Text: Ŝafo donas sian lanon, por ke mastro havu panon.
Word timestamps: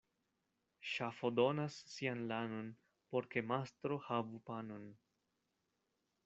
Ŝafo 0.91 1.29
donas 1.39 1.77
sian 1.91 2.23
lanon, 2.31 2.71
por 3.13 3.29
ke 3.35 3.45
mastro 3.53 3.99
havu 4.09 4.41
panon. 4.49 4.91